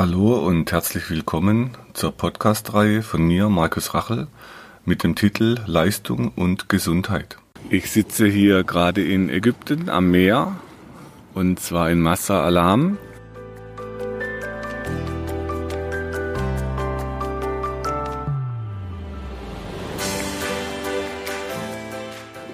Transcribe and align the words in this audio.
Hallo 0.00 0.38
und 0.38 0.72
herzlich 0.72 1.10
willkommen 1.10 1.72
zur 1.92 2.12
Podcast-Reihe 2.12 3.02
von 3.02 3.20
mir, 3.20 3.50
Markus 3.50 3.92
Rachel, 3.92 4.28
mit 4.86 5.04
dem 5.04 5.14
Titel 5.14 5.58
Leistung 5.66 6.32
und 6.36 6.70
Gesundheit. 6.70 7.36
Ich 7.68 7.90
sitze 7.90 8.26
hier 8.26 8.64
gerade 8.64 9.04
in 9.04 9.28
Ägypten 9.28 9.90
am 9.90 10.10
Meer 10.10 10.56
und 11.34 11.60
zwar 11.60 11.90
in 11.90 12.00
Massa 12.00 12.42
Alam. 12.42 12.96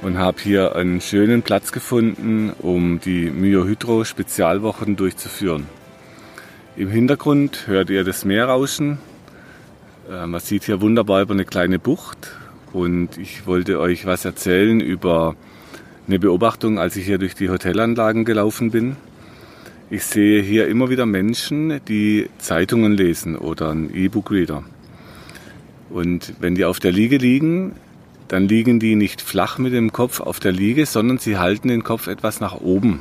Und 0.02 0.18
habe 0.18 0.40
hier 0.40 0.74
einen 0.74 1.00
schönen 1.00 1.42
Platz 1.42 1.70
gefunden, 1.70 2.50
um 2.58 2.98
die 2.98 3.30
Myohydro 3.30 4.02
Spezialwochen 4.02 4.96
durchzuführen. 4.96 5.75
Im 6.76 6.90
Hintergrund 6.90 7.68
hört 7.68 7.88
ihr 7.88 8.04
das 8.04 8.26
Meer 8.26 8.48
rauschen. 8.48 8.98
Äh, 10.10 10.26
man 10.26 10.40
sieht 10.40 10.64
hier 10.64 10.82
wunderbar 10.82 11.22
über 11.22 11.32
eine 11.32 11.46
kleine 11.46 11.78
Bucht. 11.78 12.36
Und 12.74 13.16
ich 13.16 13.46
wollte 13.46 13.80
euch 13.80 14.04
was 14.04 14.26
erzählen 14.26 14.80
über 14.80 15.36
eine 16.06 16.18
Beobachtung, 16.18 16.78
als 16.78 16.96
ich 16.96 17.06
hier 17.06 17.16
durch 17.16 17.34
die 17.34 17.48
Hotelanlagen 17.48 18.26
gelaufen 18.26 18.72
bin. 18.72 18.96
Ich 19.88 20.04
sehe 20.04 20.42
hier 20.42 20.68
immer 20.68 20.90
wieder 20.90 21.06
Menschen, 21.06 21.80
die 21.88 22.28
Zeitungen 22.36 22.92
lesen 22.92 23.36
oder 23.36 23.70
ein 23.70 23.88
E-Book-Reader. 23.94 24.62
Und 25.88 26.34
wenn 26.40 26.56
die 26.56 26.66
auf 26.66 26.78
der 26.78 26.92
Liege 26.92 27.16
liegen, 27.16 27.72
dann 28.28 28.48
liegen 28.48 28.80
die 28.80 28.96
nicht 28.96 29.22
flach 29.22 29.56
mit 29.56 29.72
dem 29.72 29.92
Kopf 29.92 30.20
auf 30.20 30.40
der 30.40 30.52
Liege, 30.52 30.84
sondern 30.84 31.16
sie 31.16 31.38
halten 31.38 31.68
den 31.68 31.84
Kopf 31.84 32.06
etwas 32.06 32.40
nach 32.40 32.60
oben. 32.60 33.00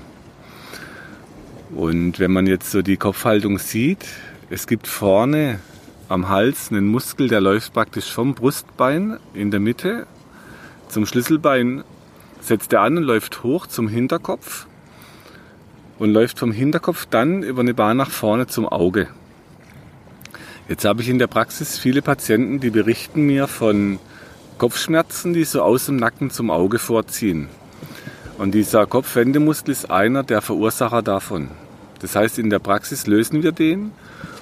Und 1.73 2.19
wenn 2.19 2.31
man 2.31 2.47
jetzt 2.47 2.71
so 2.71 2.81
die 2.81 2.97
Kopfhaltung 2.97 3.57
sieht, 3.57 4.05
es 4.49 4.67
gibt 4.67 4.87
vorne 4.87 5.59
am 6.07 6.29
Hals 6.29 6.71
einen 6.71 6.87
Muskel, 6.87 7.27
der 7.27 7.41
läuft 7.41 7.73
praktisch 7.73 8.11
vom 8.11 8.35
Brustbein 8.35 9.17
in 9.33 9.49
der 9.49 9.59
Mitte 9.59 10.05
zum 10.87 11.05
Schlüsselbein, 11.05 11.83
setzt 12.41 12.73
er 12.73 12.81
an 12.81 12.97
und 12.97 13.03
läuft 13.03 13.43
hoch 13.43 13.65
zum 13.65 13.87
Hinterkopf 13.87 14.67
und 15.97 16.11
läuft 16.11 16.37
vom 16.37 16.51
Hinterkopf 16.51 17.07
dann 17.07 17.41
über 17.41 17.61
eine 17.61 17.73
Bahn 17.73 17.97
nach 17.97 18.11
vorne 18.11 18.45
zum 18.45 18.67
Auge. 18.67 19.07
Jetzt 20.69 20.85
habe 20.85 21.01
ich 21.01 21.09
in 21.09 21.19
der 21.19 21.27
Praxis 21.27 21.77
viele 21.77 22.01
Patienten, 22.01 22.59
die 22.59 22.69
berichten 22.69 23.23
mir 23.23 23.47
von 23.47 23.99
Kopfschmerzen, 24.57 25.33
die 25.33 25.43
so 25.43 25.61
aus 25.61 25.87
dem 25.87 25.95
Nacken 25.95 26.29
zum 26.29 26.49
Auge 26.49 26.79
vorziehen. 26.79 27.49
Und 28.37 28.53
dieser 28.53 28.85
Kopfwendemuskel 28.85 29.71
ist 29.71 29.89
einer 29.89 30.23
der 30.23 30.41
Verursacher 30.41 31.01
davon. 31.01 31.49
Das 31.99 32.15
heißt, 32.15 32.37
in 32.37 32.49
der 32.49 32.59
Praxis 32.59 33.07
lösen 33.07 33.43
wir 33.43 33.53
den 33.53 33.91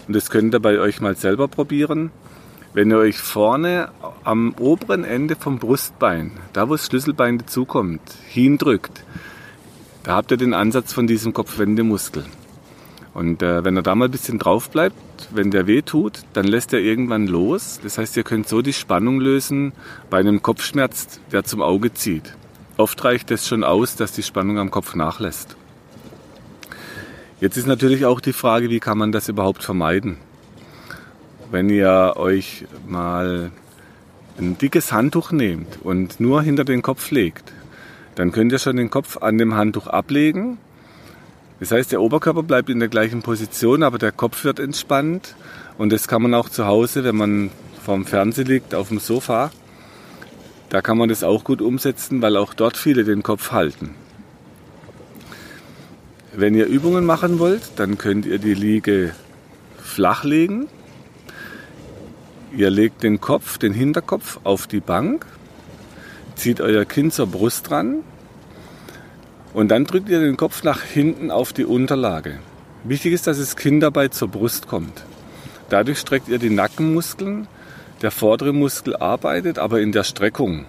und 0.07 0.15
das 0.15 0.31
könnt 0.31 0.55
ihr 0.55 0.59
bei 0.59 0.79
euch 0.79 0.99
mal 0.99 1.15
selber 1.15 1.47
probieren. 1.47 2.11
Wenn 2.73 2.89
ihr 2.89 2.97
euch 2.97 3.17
vorne 3.17 3.89
am 4.23 4.55
oberen 4.59 5.03
Ende 5.03 5.35
vom 5.35 5.59
Brustbein, 5.59 6.31
da 6.53 6.67
wo 6.67 6.73
das 6.73 6.87
Schlüsselbein 6.87 7.37
dazukommt, 7.37 8.01
hindrückt, 8.27 9.03
da 10.01 10.15
habt 10.15 10.31
ihr 10.31 10.37
den 10.37 10.55
Ansatz 10.55 10.91
von 10.91 11.05
diesem 11.05 11.33
Kopfwendemuskel. 11.33 12.25
Und 13.13 13.43
äh, 13.43 13.63
wenn 13.63 13.77
er 13.77 13.83
da 13.83 13.93
mal 13.93 14.05
ein 14.05 14.11
bisschen 14.11 14.39
drauf 14.39 14.71
bleibt, 14.71 14.95
wenn 15.31 15.51
der 15.51 15.67
weh 15.67 15.83
tut, 15.83 16.23
dann 16.33 16.45
lässt 16.45 16.73
er 16.73 16.79
irgendwann 16.79 17.27
los. 17.27 17.79
Das 17.83 17.99
heißt, 17.99 18.17
ihr 18.17 18.23
könnt 18.23 18.47
so 18.47 18.63
die 18.63 18.73
Spannung 18.73 19.19
lösen 19.19 19.71
bei 20.09 20.17
einem 20.17 20.41
Kopfschmerz, 20.41 21.19
der 21.31 21.43
zum 21.43 21.61
Auge 21.61 21.93
zieht. 21.93 22.33
Oft 22.75 23.03
reicht 23.03 23.29
es 23.29 23.47
schon 23.47 23.63
aus, 23.63 23.95
dass 23.95 24.13
die 24.13 24.23
Spannung 24.23 24.57
am 24.57 24.71
Kopf 24.71 24.95
nachlässt. 24.95 25.55
Jetzt 27.39 27.57
ist 27.57 27.67
natürlich 27.67 28.05
auch 28.05 28.19
die 28.19 28.33
Frage, 28.33 28.69
wie 28.69 28.79
kann 28.79 28.97
man 28.97 29.11
das 29.11 29.29
überhaupt 29.29 29.63
vermeiden? 29.63 30.17
Wenn 31.51 31.69
ihr 31.69 32.13
euch 32.15 32.65
mal 32.87 33.51
ein 34.39 34.57
dickes 34.57 34.91
Handtuch 34.91 35.31
nehmt 35.31 35.79
und 35.83 36.19
nur 36.19 36.41
hinter 36.41 36.63
den 36.63 36.81
Kopf 36.81 37.11
legt, 37.11 37.53
dann 38.15 38.31
könnt 38.31 38.51
ihr 38.51 38.59
schon 38.59 38.77
den 38.77 38.89
Kopf 38.89 39.17
an 39.17 39.37
dem 39.37 39.55
Handtuch 39.55 39.85
ablegen. 39.85 40.57
Das 41.59 41.71
heißt, 41.71 41.91
der 41.91 42.01
Oberkörper 42.01 42.41
bleibt 42.41 42.69
in 42.69 42.79
der 42.79 42.89
gleichen 42.89 43.21
Position, 43.21 43.83
aber 43.83 43.99
der 43.99 44.11
Kopf 44.11 44.43
wird 44.43 44.59
entspannt. 44.59 45.35
Und 45.77 45.91
das 45.91 46.07
kann 46.07 46.23
man 46.23 46.33
auch 46.33 46.49
zu 46.49 46.65
Hause, 46.65 47.03
wenn 47.03 47.15
man 47.15 47.51
vorm 47.83 48.05
Fernseher 48.05 48.45
liegt, 48.45 48.73
auf 48.73 48.87
dem 48.87 48.99
Sofa. 48.99 49.51
Da 50.73 50.81
kann 50.81 50.97
man 50.97 51.07
das 51.07 51.23
auch 51.23 51.43
gut 51.43 51.61
umsetzen, 51.61 52.23
weil 52.23 52.35
auch 52.35 52.55
dort 52.55 52.77
viele 52.77 53.03
den 53.03 53.21
Kopf 53.21 53.51
halten. 53.51 53.91
Wenn 56.35 56.55
ihr 56.55 56.65
Übungen 56.65 57.05
machen 57.05 57.37
wollt, 57.37 57.61
dann 57.75 57.99
könnt 57.99 58.25
ihr 58.25 58.39
die 58.39 58.55
Liege 58.55 59.13
flach 59.77 60.23
legen. 60.23 60.67
Ihr 62.57 62.71
legt 62.71 63.03
den 63.03 63.21
Kopf, 63.21 63.59
den 63.59 63.71
Hinterkopf 63.71 64.39
auf 64.43 64.65
die 64.65 64.79
Bank, 64.79 65.27
zieht 66.33 66.59
euer 66.59 66.85
Kinn 66.85 67.11
zur 67.11 67.27
Brust 67.27 67.69
ran 67.69 67.99
und 69.53 69.69
dann 69.69 69.85
drückt 69.85 70.09
ihr 70.09 70.21
den 70.21 70.37
Kopf 70.37 70.63
nach 70.63 70.81
hinten 70.81 71.29
auf 71.29 71.53
die 71.53 71.65
Unterlage. 71.65 72.39
Wichtig 72.83 73.13
ist, 73.13 73.27
dass 73.27 73.37
das 73.37 73.55
Kinn 73.55 73.79
dabei 73.79 74.07
zur 74.07 74.27
Brust 74.27 74.67
kommt. 74.67 75.03
Dadurch 75.69 75.99
streckt 75.99 76.29
ihr 76.29 76.39
die 76.39 76.49
Nackenmuskeln. 76.49 77.47
Der 78.03 78.11
vordere 78.11 78.53
Muskel 78.53 78.97
arbeitet, 78.97 79.57
aber 79.57 79.79
in 79.79 79.93
der 79.93 80.03
Streckung. 80.03 80.65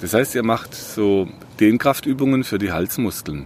Das 0.00 0.14
heißt, 0.14 0.34
ihr 0.34 0.42
macht 0.42 0.74
so 0.74 1.28
Dehnkraftübungen 1.60 2.42
für 2.42 2.58
die 2.58 2.72
Halsmuskeln. 2.72 3.44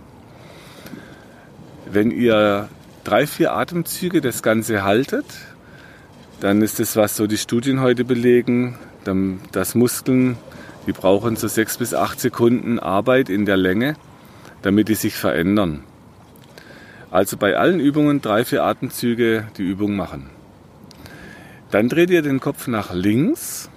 Wenn 1.91 2.13
ihr 2.13 2.69
drei, 3.03 3.27
vier 3.27 3.53
Atemzüge 3.53 4.21
das 4.21 4.45
Ganze 4.45 4.85
haltet, 4.85 5.27
dann 6.39 6.63
ist 6.63 6.79
das, 6.79 6.95
was 6.95 7.17
so 7.17 7.27
die 7.27 7.37
Studien 7.37 7.81
heute 7.81 8.05
belegen, 8.05 8.79
dass 9.51 9.75
Muskeln, 9.75 10.39
die 10.87 10.93
brauchen 10.93 11.35
so 11.35 11.49
sechs 11.49 11.77
bis 11.77 11.93
acht 11.93 12.21
Sekunden 12.21 12.79
Arbeit 12.79 13.29
in 13.31 13.47
der 13.47 13.57
Länge, 13.57 13.97
damit 14.63 14.89
die 14.89 14.95
sich 14.95 15.17
verändern. 15.17 15.83
Also 17.11 17.37
bei 17.37 17.57
allen 17.57 17.81
Übungen 17.81 18.21
drei, 18.21 18.45
vier 18.45 18.63
Atemzüge 18.63 19.49
die 19.59 19.65
Übung 19.65 19.97
machen. 19.97 20.31
Dann 21.75 21.89
dreht 21.89 22.11
ihr 22.11 22.23
den 22.23 22.39
Kopf 22.39 22.69
nach 22.69 22.95
links, 22.95 23.69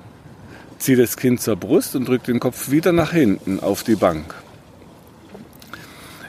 zieht 0.78 1.00
das 1.00 1.18
Kind 1.18 1.42
zur 1.42 1.56
Brust 1.56 1.96
und 1.96 2.08
drückt 2.08 2.28
den 2.28 2.40
Kopf 2.40 2.70
wieder 2.70 2.92
nach 2.92 3.12
hinten 3.12 3.60
auf 3.60 3.82
die 3.82 3.96
Bank. 3.96 4.36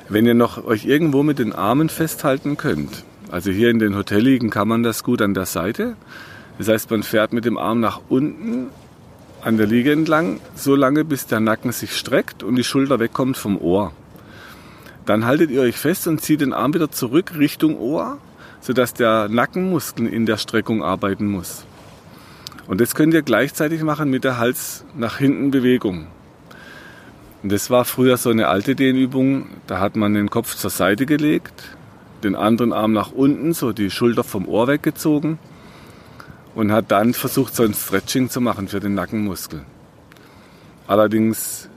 Wenn 0.08 0.24
ihr 0.24 0.32
noch 0.32 0.64
euch 0.64 0.86
irgendwo 0.86 1.22
mit 1.22 1.38
den 1.38 1.52
Armen 1.52 1.90
festhalten 1.90 2.56
könnt, 2.56 3.04
also 3.30 3.50
hier 3.50 3.68
in 3.68 3.80
den 3.80 3.96
Hotelligen 3.96 4.48
kann 4.48 4.66
man 4.66 4.82
das 4.82 5.04
gut 5.04 5.20
an 5.20 5.34
der 5.34 5.44
Seite. 5.44 5.96
Das 6.56 6.68
heißt, 6.68 6.90
man 6.90 7.02
fährt 7.02 7.34
mit 7.34 7.44
dem 7.44 7.58
Arm 7.58 7.80
nach 7.80 8.00
unten 8.08 8.68
an 9.42 9.58
der 9.58 9.66
Liege 9.66 9.92
entlang, 9.92 10.40
so 10.54 10.74
lange 10.74 11.04
bis 11.04 11.26
der 11.26 11.40
Nacken 11.40 11.72
sich 11.72 11.94
streckt 11.94 12.42
und 12.42 12.56
die 12.56 12.64
Schulter 12.64 12.98
wegkommt 12.98 13.36
vom 13.36 13.60
Ohr. 13.60 13.92
Dann 15.04 15.26
haltet 15.26 15.50
ihr 15.50 15.60
euch 15.60 15.76
fest 15.76 16.08
und 16.08 16.22
zieht 16.22 16.40
den 16.40 16.54
Arm 16.54 16.72
wieder 16.72 16.90
zurück 16.90 17.34
Richtung 17.36 17.78
Ohr, 17.78 18.16
sodass 18.68 18.92
der 18.92 19.30
Nackenmuskel 19.30 20.06
in 20.06 20.26
der 20.26 20.36
Streckung 20.36 20.82
arbeiten 20.82 21.26
muss. 21.26 21.64
Und 22.66 22.82
das 22.82 22.94
könnt 22.94 23.14
ihr 23.14 23.22
gleichzeitig 23.22 23.82
machen 23.82 24.10
mit 24.10 24.24
der 24.24 24.36
Hals 24.36 24.84
nach 24.94 25.16
hinten 25.16 25.50
Bewegung. 25.50 26.06
Und 27.42 27.50
das 27.50 27.70
war 27.70 27.86
früher 27.86 28.18
so 28.18 28.28
eine 28.28 28.48
alte 28.48 28.74
Dehnübung. 28.74 29.46
Da 29.66 29.80
hat 29.80 29.96
man 29.96 30.12
den 30.12 30.28
Kopf 30.28 30.54
zur 30.54 30.68
Seite 30.68 31.06
gelegt, 31.06 31.78
den 32.22 32.34
anderen 32.34 32.74
Arm 32.74 32.92
nach 32.92 33.10
unten, 33.10 33.54
so 33.54 33.72
die 33.72 33.90
Schulter 33.90 34.22
vom 34.22 34.46
Ohr 34.46 34.68
weggezogen 34.68 35.38
und 36.54 36.70
hat 36.70 36.90
dann 36.90 37.14
versucht, 37.14 37.56
so 37.56 37.62
ein 37.62 37.72
Stretching 37.72 38.28
zu 38.28 38.42
machen 38.42 38.68
für 38.68 38.80
den 38.80 38.92
Nackenmuskel. 38.92 39.62
Allerdings, 40.86 41.70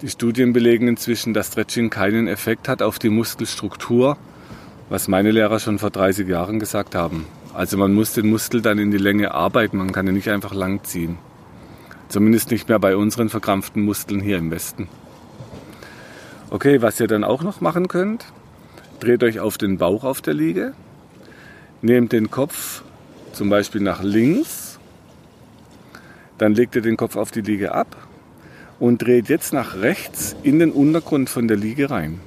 die 0.00 0.08
Studien 0.08 0.52
belegen 0.52 0.86
inzwischen, 0.86 1.34
dass 1.34 1.48
Stretching 1.48 1.90
keinen 1.90 2.28
Effekt 2.28 2.68
hat 2.68 2.82
auf 2.82 3.00
die 3.00 3.10
Muskelstruktur, 3.10 4.16
was 4.88 5.08
meine 5.08 5.30
Lehrer 5.30 5.58
schon 5.58 5.78
vor 5.78 5.90
30 5.90 6.28
Jahren 6.28 6.58
gesagt 6.58 6.94
haben. 6.94 7.26
Also 7.54 7.76
man 7.76 7.94
muss 7.94 8.12
den 8.12 8.28
Muskel 8.28 8.62
dann 8.62 8.78
in 8.78 8.90
die 8.90 8.98
Länge 8.98 9.32
arbeiten, 9.32 9.78
man 9.78 9.92
kann 9.92 10.06
ihn 10.06 10.14
nicht 10.14 10.28
einfach 10.28 10.54
lang 10.54 10.84
ziehen. 10.84 11.18
Zumindest 12.08 12.50
nicht 12.50 12.68
mehr 12.68 12.78
bei 12.78 12.96
unseren 12.96 13.28
verkrampften 13.28 13.82
Muskeln 13.82 14.20
hier 14.20 14.38
im 14.38 14.50
Westen. 14.50 14.88
Okay, 16.50 16.80
was 16.82 17.00
ihr 17.00 17.08
dann 17.08 17.24
auch 17.24 17.42
noch 17.42 17.60
machen 17.60 17.88
könnt, 17.88 18.26
dreht 19.00 19.24
euch 19.24 19.40
auf 19.40 19.58
den 19.58 19.78
Bauch 19.78 20.04
auf 20.04 20.20
der 20.20 20.34
Liege, 20.34 20.74
nehmt 21.82 22.12
den 22.12 22.30
Kopf 22.30 22.82
zum 23.32 23.50
Beispiel 23.50 23.80
nach 23.80 24.02
links, 24.02 24.78
dann 26.38 26.54
legt 26.54 26.76
ihr 26.76 26.82
den 26.82 26.96
Kopf 26.96 27.16
auf 27.16 27.30
die 27.30 27.40
Liege 27.40 27.74
ab 27.74 27.96
und 28.78 29.02
dreht 29.02 29.28
jetzt 29.28 29.52
nach 29.52 29.76
rechts 29.76 30.36
in 30.42 30.58
den 30.58 30.70
Untergrund 30.70 31.28
von 31.28 31.48
der 31.48 31.56
Liege 31.56 31.90
rein. 31.90 32.20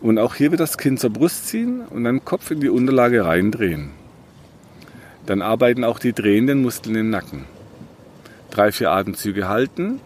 Und 0.00 0.18
auch 0.18 0.34
hier 0.34 0.50
wird 0.50 0.60
das 0.60 0.78
Kinn 0.78 0.98
zur 0.98 1.10
Brust 1.10 1.48
ziehen 1.48 1.80
und 1.88 2.04
dann 2.04 2.24
Kopf 2.24 2.50
in 2.50 2.60
die 2.60 2.68
Unterlage 2.68 3.24
reindrehen. 3.24 3.90
Dann 5.24 5.42
arbeiten 5.42 5.84
auch 5.84 5.98
die 5.98 6.12
drehenden 6.12 6.62
Muskeln 6.62 6.96
im 6.96 7.10
Nacken. 7.10 7.44
Drei, 8.50 8.72
vier 8.72 8.90
Atemzüge 8.92 9.48
halten. 9.48 10.00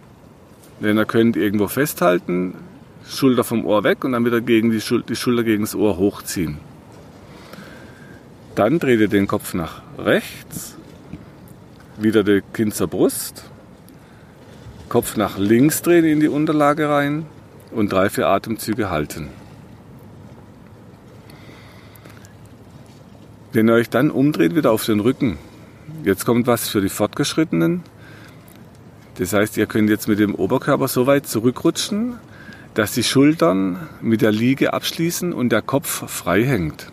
Wenn 0.81 0.97
ihr 0.97 1.05
könnt, 1.05 1.37
irgendwo 1.37 1.69
festhalten, 1.69 2.55
Schulter 3.07 3.45
vom 3.45 3.67
Ohr 3.67 3.85
weg 3.85 4.05
und 4.05 4.13
dann 4.13 4.25
wieder 4.25 4.41
gegen 4.41 4.71
die, 4.71 4.81
Schul 4.81 5.03
die 5.03 5.17
Schulter 5.17 5.45
gegen 5.45 5.63
das 5.63 5.75
Ohr 5.75 5.99
hochziehen. 5.99 6.59
Dann 8.55 8.79
dreht 8.79 9.01
ihr 9.01 9.09
den 9.09 9.27
Kopf 9.27 9.55
nach 9.55 9.83
rechts, 9.99 10.77
wieder 11.99 12.25
das 12.25 12.43
Kinn 12.53 12.73
zur 12.73 12.89
Brust, 12.89 13.45
Kopf 14.89 15.17
nach 15.17 15.39
links 15.39 15.83
drehen 15.83 16.05
in 16.05 16.21
die 16.21 16.29
Unterlage 16.29 16.89
rein 16.89 17.27
und 17.71 17.93
drei, 17.93 18.09
vier 18.09 18.29
Atemzüge 18.29 18.91
halten. 18.91 19.29
Wenn 23.53 23.69
ihr 23.69 23.75
euch 23.75 23.91
dann 23.91 24.13
umdreht, 24.13 24.55
wieder 24.55 24.71
auf 24.71 24.85
den 24.85 25.01
Rücken. 25.01 25.37
Jetzt 26.05 26.25
kommt 26.25 26.47
was 26.47 26.69
für 26.69 26.81
die 26.81 26.89
Fortgeschrittenen. 26.89 27.83
Das 29.17 29.33
heißt, 29.33 29.57
ihr 29.57 29.67
könnt 29.67 29.91
jetzt 29.91 30.07
mit 30.07 30.21
dem 30.21 30.37
Oberkörper 30.37 30.87
so 30.87 31.09
weit 31.09 31.27
zurückrutschen, 31.27 32.15
dass 32.75 32.93
die 32.93 33.03
Schultern 33.03 33.89
mit 34.01 34.23
der 34.23 34.31
Liege 34.31 34.73
abschließen 34.73 35.33
und 35.33 35.51
der 35.51 35.63
Kopf 35.63 36.09
frei 36.09 36.45
hängt. 36.45 36.93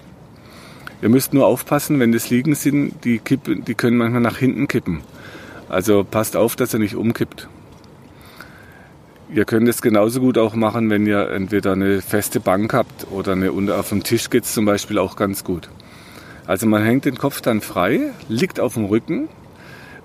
Ihr 1.04 1.10
müsst 1.10 1.32
nur 1.32 1.46
aufpassen, 1.46 2.00
wenn 2.00 2.12
das 2.12 2.32
Liegen 2.32 2.56
sind, 2.56 3.04
die, 3.04 3.20
kippen, 3.20 3.64
die 3.64 3.76
können 3.76 3.98
manchmal 3.98 4.22
nach 4.22 4.38
hinten 4.38 4.68
kippen. 4.68 5.02
Also 5.70 6.04
passt 6.04 6.36
auf, 6.36 6.56
dass 6.56 6.74
er 6.74 6.80
nicht 6.80 6.96
umkippt. 6.96 7.48
Ihr 9.32 9.46
könnt 9.46 9.68
es 9.68 9.84
genauso 9.84 10.22
gut 10.22 10.40
auch 10.40 10.56
machen, 10.56 10.90
wenn 10.90 11.06
ihr 11.06 11.30
entweder 11.30 11.74
eine 11.74 12.02
feste 12.02 12.40
Bank 12.40 12.74
habt 12.74 13.06
oder 13.12 13.34
eine 13.34 13.52
auf 13.52 13.90
dem 13.90 14.02
Tisch 14.02 14.32
geht 14.32 14.46
es 14.46 14.54
zum 14.54 14.66
Beispiel 14.66 14.98
auch 14.98 15.16
ganz 15.16 15.44
gut. 15.44 15.70
Also 16.48 16.66
man 16.66 16.84
hängt 16.84 17.04
den 17.04 17.18
Kopf 17.18 17.42
dann 17.42 17.60
frei, 17.60 18.14
liegt 18.30 18.62
auf 18.62 18.76
dem 18.76 18.86
Rücken, 18.86 19.28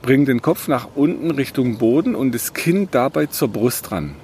bringt 0.02 0.26
den 0.26 0.42
Kopf 0.42 0.66
nach 0.66 0.88
unten 0.96 1.30
Richtung 1.30 1.78
Boden 1.78 2.16
und 2.16 2.34
das 2.34 2.52
Kinn 2.52 2.88
dabei 2.90 3.26
zur 3.26 3.48
Brust 3.48 3.92
ran. 3.92 4.16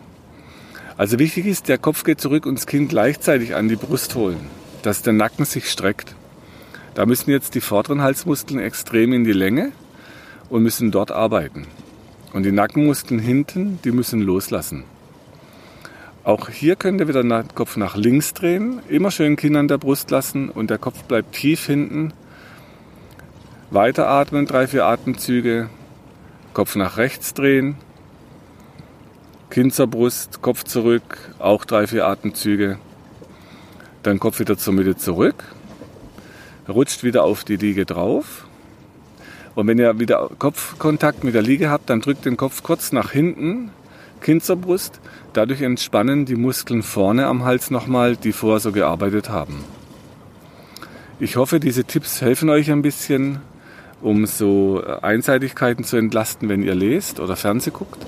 Also 0.97 1.21
wichtig 1.21 1.47
ist, 1.47 1.69
der 1.69 1.79
Kopf 1.79 2.03
geht 2.03 2.21
zurück 2.21 2.45
und 2.45 2.59
das 2.59 2.67
Kinn 2.67 2.89
gleichzeitig 2.89 3.55
an 3.55 3.69
die 3.69 3.77
Brust 3.77 4.17
holen, 4.17 4.41
dass 4.83 5.03
der 5.03 5.13
Nacken 5.13 5.45
sich 5.45 5.71
streckt. 5.71 6.17
Da 6.95 7.07
müssen 7.07 7.31
jetzt 7.31 7.55
die 7.55 7.61
vorderen 7.61 8.03
Halsmuskeln 8.03 8.59
extrem 8.59 9.13
in 9.13 9.23
die 9.23 9.33
Länge 9.33 9.71
und 10.51 10.65
müssen 10.65 10.91
dort 10.91 11.13
arbeiten. 11.13 11.69
Und 12.33 12.43
die 12.43 12.51
Nackenmuskeln 12.53 13.21
hinten, 13.21 13.79
die 13.85 13.93
müssen 13.93 14.21
loslassen. 14.21 14.83
Auch 16.29 16.51
hier 16.51 16.77
könnt 16.77 17.01
ihr 17.01 17.09
wieder 17.09 17.23
den 17.23 17.55
Kopf 17.55 17.79
nach 17.79 17.97
links 17.97 18.35
drehen, 18.35 18.81
immer 18.87 19.11
schön 19.11 19.37
Kinn 19.37 19.57
an 19.57 19.67
der 19.67 19.79
Brust 19.79 20.11
lassen 20.11 20.51
und 20.51 20.69
der 20.69 20.77
Kopf 20.77 21.05
bleibt 21.05 21.33
tief 21.35 21.65
hinten. 21.65 22.13
Weiteratmen, 23.71 24.45
drei, 24.45 24.67
vier 24.67 24.85
Atemzüge, 24.85 25.71
Kopf 26.53 26.77
nach 26.77 26.99
rechts 26.99 27.33
drehen, 27.33 27.77
Kinn 29.49 29.71
zur 29.71 29.87
Brust, 29.87 30.43
Kopf 30.43 30.65
zurück, 30.65 31.33
auch 31.39 31.65
drei, 31.65 31.87
vier 31.87 32.07
Atemzüge. 32.07 32.77
Dann 34.03 34.21
Kopf 34.21 34.39
wieder 34.39 34.59
zur 34.59 34.75
Mitte 34.75 34.99
zurück, 34.99 35.43
rutscht 36.69 37.05
wieder 37.05 37.25
auf 37.25 37.45
die 37.45 37.57
Liege 37.57 37.87
drauf. 37.87 38.47
Und 39.55 39.67
wenn 39.67 39.79
ihr 39.79 39.99
wieder 39.99 40.29
Kopfkontakt 40.39 41.25
mit 41.25 41.35
der 41.35 41.41
Liege 41.41 41.71
habt, 41.71 41.89
dann 41.89 42.03
drückt 42.03 42.27
den 42.27 42.37
Kopf 42.37 42.63
kurz 42.63 42.93
nach 42.93 43.13
hinten, 43.13 43.71
Kinn 44.21 44.41
zur 44.41 44.57
Brust. 44.57 45.01
Dadurch 45.33 45.61
entspannen 45.63 46.25
die 46.25 46.37
Muskeln 46.37 46.83
vorne 46.83 47.27
am 47.27 47.45
Hals 47.45 47.71
nochmal, 47.71 48.17
die 48.17 48.33
vorher 48.33 48.61
so 48.61 48.73
gearbeitet 48.73 49.29
haben. 49.29 49.65
Ich 51.21 51.37
hoffe, 51.37 51.61
diese 51.61 51.85
Tipps 51.85 52.21
helfen 52.21 52.49
euch 52.49 52.71
ein 52.71 52.83
bisschen, 52.83 53.41
um 54.01 54.27
so 54.27 54.83
Einseitigkeiten 55.03 55.85
zu 55.85 55.97
entlasten, 55.97 56.49
wenn 56.49 56.63
ihr 56.63 56.75
lest 56.75 57.19
oder 57.19 57.37
Fernseh 57.37 57.71
guckt. 57.71 58.07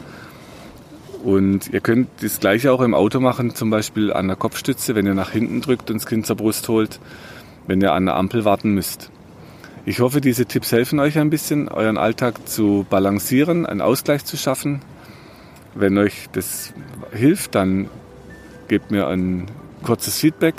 Und 1.24 1.68
ihr 1.72 1.80
könnt 1.80 2.08
das 2.22 2.40
gleiche 2.40 2.72
auch 2.72 2.80
im 2.80 2.94
Auto 2.94 3.20
machen, 3.20 3.54
zum 3.54 3.68
Beispiel 3.68 4.12
an 4.12 4.28
der 4.28 4.36
Kopfstütze, 4.36 4.94
wenn 4.94 5.06
ihr 5.06 5.14
nach 5.14 5.30
hinten 5.30 5.60
drückt 5.60 5.90
und 5.90 5.96
das 5.96 6.06
Kind 6.06 6.26
zur 6.26 6.36
Brust 6.36 6.68
holt, 6.68 7.00
wenn 7.66 7.80
ihr 7.80 7.92
an 7.92 8.06
der 8.06 8.16
Ampel 8.16 8.44
warten 8.44 8.72
müsst. 8.74 9.10
Ich 9.84 10.00
hoffe, 10.00 10.20
diese 10.20 10.46
Tipps 10.46 10.72
helfen 10.72 11.00
euch 11.00 11.18
ein 11.18 11.30
bisschen, 11.30 11.68
euren 11.68 11.98
Alltag 11.98 12.48
zu 12.48 12.86
balancieren, 12.88 13.66
einen 13.66 13.80
Ausgleich 13.80 14.24
zu 14.24 14.36
schaffen. 14.36 14.80
Wenn 15.74 15.98
euch 15.98 16.28
das 16.32 16.72
hilft, 17.12 17.54
dann 17.54 17.88
gebt 18.68 18.90
mir 18.90 19.08
ein 19.08 19.46
kurzes 19.82 20.18
Feedback. 20.18 20.54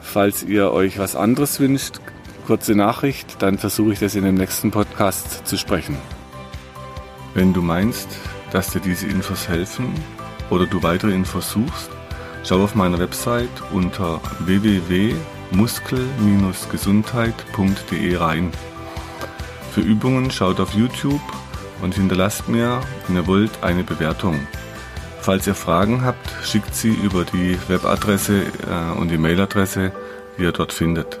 Falls 0.00 0.42
ihr 0.42 0.72
euch 0.72 0.98
was 0.98 1.16
anderes 1.16 1.60
wünscht, 1.60 2.00
kurze 2.46 2.74
Nachricht, 2.74 3.42
dann 3.42 3.58
versuche 3.58 3.92
ich 3.92 3.98
das 3.98 4.14
in 4.14 4.24
dem 4.24 4.36
nächsten 4.36 4.70
Podcast 4.70 5.46
zu 5.46 5.56
sprechen. 5.56 5.96
Wenn 7.34 7.52
du 7.52 7.62
meinst, 7.62 8.08
dass 8.50 8.70
dir 8.70 8.80
diese 8.80 9.06
Infos 9.06 9.48
helfen 9.48 9.92
oder 10.50 10.66
du 10.66 10.82
weitere 10.82 11.12
Infos 11.12 11.50
suchst, 11.50 11.90
schau 12.44 12.62
auf 12.62 12.74
meiner 12.74 12.98
Website 12.98 13.50
unter 13.72 14.20
www 14.40 15.14
muskel-gesundheit.de 15.52 18.16
rein. 18.16 18.50
Für 19.72 19.80
Übungen 19.80 20.30
schaut 20.30 20.60
auf 20.60 20.74
YouTube 20.74 21.20
und 21.82 21.94
hinterlasst 21.94 22.48
mir, 22.48 22.80
wenn 23.06 23.16
ihr 23.16 23.26
wollt, 23.26 23.62
eine 23.62 23.84
Bewertung. 23.84 24.46
Falls 25.20 25.46
ihr 25.46 25.54
Fragen 25.54 26.04
habt, 26.04 26.32
schickt 26.42 26.74
sie 26.74 26.94
über 26.94 27.24
die 27.24 27.58
Webadresse 27.68 28.42
äh, 28.42 28.98
und 28.98 29.10
die 29.10 29.18
Mailadresse, 29.18 29.92
die 30.38 30.42
ihr 30.42 30.52
dort 30.52 30.72
findet. 30.72 31.20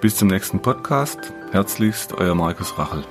Bis 0.00 0.16
zum 0.16 0.28
nächsten 0.28 0.60
Podcast. 0.60 1.32
Herzlichst, 1.52 2.14
euer 2.14 2.34
Markus 2.34 2.76
Rachel. 2.78 3.04